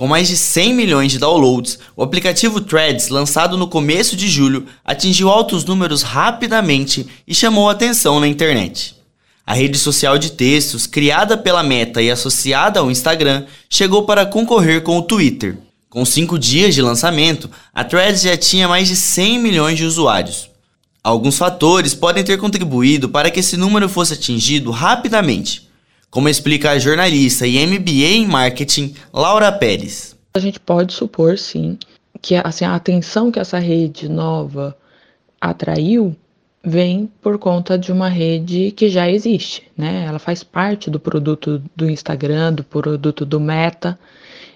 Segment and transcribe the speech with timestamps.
[0.00, 4.64] Com mais de 100 milhões de downloads, o aplicativo Threads, lançado no começo de julho,
[4.82, 8.96] atingiu altos números rapidamente e chamou atenção na internet.
[9.46, 14.80] A rede social de textos, criada pela Meta e associada ao Instagram, chegou para concorrer
[14.80, 15.58] com o Twitter.
[15.90, 20.48] Com cinco dias de lançamento, a Threads já tinha mais de 100 milhões de usuários.
[21.04, 25.68] Alguns fatores podem ter contribuído para que esse número fosse atingido rapidamente,
[26.10, 30.16] como explica a jornalista e MBA em marketing Laura Pérez.
[30.34, 31.78] A gente pode supor, sim,
[32.20, 34.76] que assim, a atenção que essa rede nova
[35.40, 36.14] atraiu
[36.62, 40.04] vem por conta de uma rede que já existe, né?
[40.06, 43.98] Ela faz parte do produto do Instagram, do produto do Meta.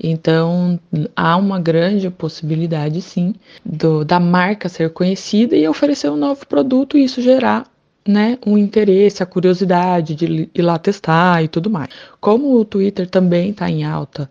[0.00, 0.78] Então,
[1.16, 3.34] há uma grande possibilidade, sim,
[3.64, 7.66] do, da marca ser conhecida e oferecer um novo produto e isso gerar
[8.06, 11.90] né, um interesse, a curiosidade de ir lá testar e tudo mais.
[12.20, 14.30] Como o Twitter também está em alta,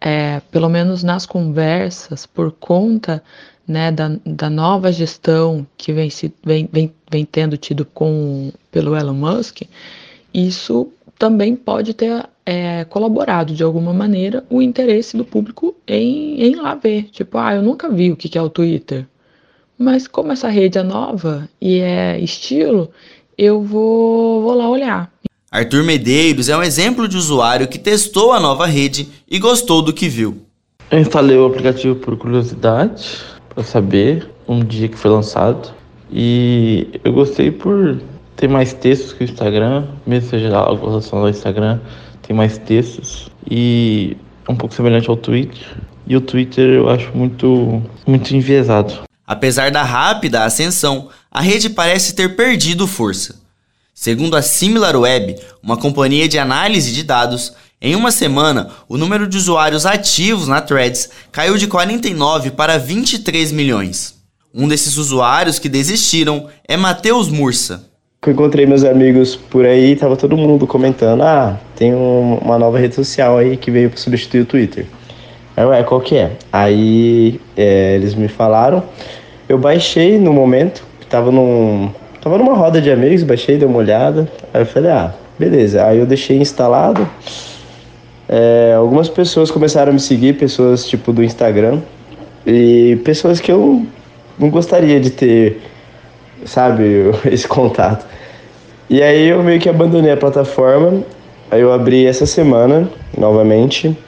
[0.00, 3.22] é, pelo menos nas conversas, por conta
[3.66, 8.96] né, da, da nova gestão que vem, se, vem, vem, vem tendo tido com, pelo
[8.96, 9.62] Elon Musk,
[10.32, 16.56] isso também pode ter é, colaborado de alguma maneira o interesse do público em, em
[16.56, 17.04] lá ver.
[17.10, 19.06] Tipo, ah, eu nunca vi o que é o Twitter.
[19.82, 22.90] Mas como essa rede é nova e é estilo,
[23.38, 25.10] eu vou, vou lá olhar.
[25.50, 29.90] Arthur Medeiros é um exemplo de usuário que testou a nova rede e gostou do
[29.90, 30.36] que viu.
[30.90, 35.72] Eu instalei o aplicativo por curiosidade, para saber um dia que foi lançado.
[36.12, 38.02] E eu gostei por
[38.36, 41.80] ter mais textos que o Instagram, mesmo seja algo relacionado ao Instagram,
[42.20, 44.14] tem mais textos e
[44.46, 45.74] é um pouco semelhante ao Twitter.
[46.06, 49.08] E o Twitter eu acho muito, muito enviesado.
[49.30, 53.36] Apesar da rápida ascensão, a rede parece ter perdido força.
[53.94, 59.36] Segundo a SimilarWeb, uma companhia de análise de dados, em uma semana o número de
[59.36, 64.16] usuários ativos na Threads caiu de 49 para 23 milhões.
[64.52, 67.88] Um desses usuários que desistiram é Matheus Mursa.
[68.26, 72.80] Eu encontrei meus amigos por aí, tava todo mundo comentando: ah, tem um, uma nova
[72.80, 74.88] rede social aí que veio para substituir o Twitter.
[75.56, 76.32] Aí, ué, qual que é?
[76.52, 78.82] Aí é, eles me falaram,
[79.50, 81.90] eu baixei no momento, tava num.
[82.22, 84.30] Tava numa roda de amigos, baixei, dei uma olhada.
[84.54, 85.84] Aí eu falei, ah, beleza.
[85.84, 87.08] Aí eu deixei instalado.
[88.28, 91.80] É, algumas pessoas começaram a me seguir, pessoas tipo do Instagram.
[92.46, 93.84] E pessoas que eu
[94.38, 95.60] não gostaria de ter
[96.44, 98.06] sabe, esse contato.
[98.88, 101.02] E aí eu meio que abandonei a plataforma,
[101.50, 103.98] aí eu abri essa semana, novamente.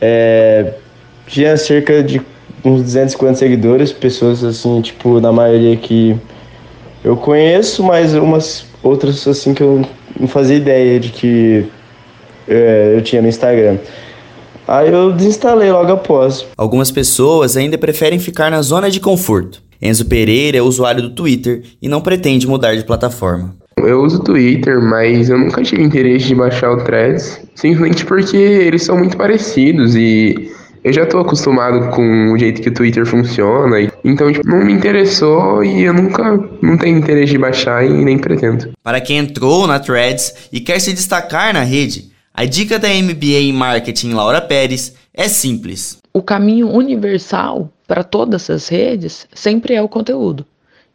[0.00, 0.72] É,
[1.28, 2.20] tinha cerca de
[2.66, 6.16] uns 250 seguidores, pessoas assim, tipo, na maioria que
[7.04, 9.84] eu conheço, mas umas outras assim que eu
[10.18, 11.66] não fazia ideia de que
[12.48, 13.78] é, eu tinha no Instagram.
[14.66, 16.44] Aí eu desinstalei logo após.
[16.56, 19.62] Algumas pessoas ainda preferem ficar na zona de conforto.
[19.80, 23.54] Enzo Pereira é usuário do Twitter e não pretende mudar de plataforma.
[23.78, 28.36] Eu uso o Twitter, mas eu nunca tive interesse de baixar o Threads, simplesmente porque
[28.36, 30.50] eles são muito parecidos e
[30.86, 34.72] eu já estou acostumado com o jeito que o Twitter funciona, então tipo, não me
[34.72, 38.72] interessou e eu nunca não tenho interesse de baixar e nem pretendo.
[38.84, 43.40] Para quem entrou na Threads e quer se destacar na rede, a dica da MBA
[43.40, 45.98] em Marketing Laura Pérez é simples.
[46.12, 50.46] O caminho universal para todas as redes sempre é o conteúdo.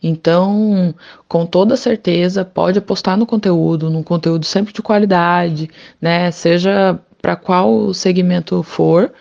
[0.00, 0.94] Então,
[1.26, 5.68] com toda certeza, pode apostar no conteúdo, num conteúdo sempre de qualidade,
[6.00, 6.30] né?
[6.30, 9.12] Seja para qual segmento for,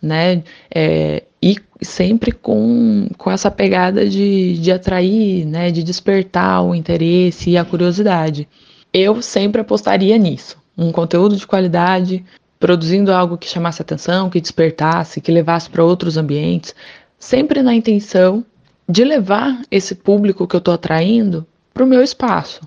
[0.00, 0.42] né?
[0.74, 5.70] É, e sempre com, com essa pegada de, de atrair, né?
[5.70, 8.48] De despertar o interesse e a curiosidade.
[8.92, 10.56] Eu sempre apostaria nisso.
[10.76, 12.24] Um conteúdo de qualidade,
[12.58, 16.74] produzindo algo que chamasse atenção, que despertasse, que levasse para outros ambientes,
[17.18, 18.44] sempre na intenção
[18.88, 22.60] de levar esse público que eu estou atraindo para o meu espaço.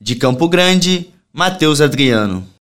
[0.00, 2.46] De Campo Grande, Matheus Adriano.